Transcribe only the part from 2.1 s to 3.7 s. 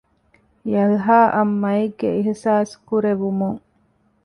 އިހްސާސް ކުރެވުމުން